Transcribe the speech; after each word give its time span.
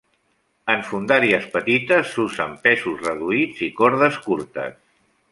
En 0.75 0.79
fondàries 0.85 1.43
petites 1.57 2.09
s’usen 2.15 2.55
pesos 2.63 3.03
reduïts 3.09 3.61
i 3.67 3.69
cordes 3.83 4.17
curtes. 4.29 4.81